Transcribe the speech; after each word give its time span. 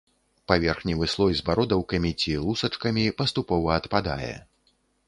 Паверхневы 0.51 1.09
слой 1.13 1.33
з 1.39 1.45
бародаўкамі 1.51 2.11
ці 2.25 2.33
лусачкамі, 2.49 3.07
паступова 3.21 3.69
адпадае. 3.85 4.35